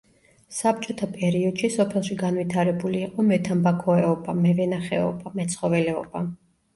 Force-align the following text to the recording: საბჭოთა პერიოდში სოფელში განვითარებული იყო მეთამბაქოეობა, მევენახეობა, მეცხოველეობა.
საბჭოთა 0.59 1.07
პერიოდში 1.17 1.67
სოფელში 1.73 2.15
განვითარებული 2.21 3.01
იყო 3.07 3.25
მეთამბაქოეობა, 3.27 4.35
მევენახეობა, 4.39 5.35
მეცხოველეობა. 5.41 6.23